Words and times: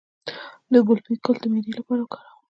د 0.71 0.73
ګلپي 0.87 1.13
ګل 1.23 1.37
د 1.41 1.45
معدې 1.51 1.71
لپاره 1.79 1.99
وکاروئ 2.01 2.29